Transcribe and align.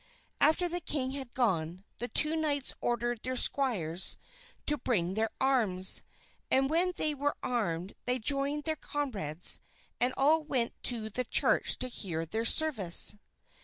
After 0.39 0.67
the 0.67 0.79
king 0.79 1.11
had 1.11 1.31
gone, 1.35 1.83
the 1.99 2.07
two 2.07 2.35
knights 2.35 2.73
ordered 2.81 3.21
their 3.21 3.35
squires 3.35 4.17
to 4.65 4.75
bring 4.79 5.13
their 5.13 5.29
arms, 5.39 6.01
and 6.49 6.71
when 6.71 6.93
they 6.97 7.13
were 7.13 7.37
armed 7.43 7.93
they 8.05 8.17
joined 8.17 8.63
their 8.63 8.75
comrades 8.75 9.59
and 9.99 10.11
all 10.17 10.41
went 10.41 10.73
to 10.85 11.11
the 11.11 11.23
church 11.25 11.77
to 11.77 11.87
hear 11.87 12.25
their 12.25 12.45
service. 12.45 13.13